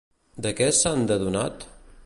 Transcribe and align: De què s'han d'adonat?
De 0.45 0.53
què 0.61 0.69
s'han 0.79 1.05
d'adonat? 1.13 1.69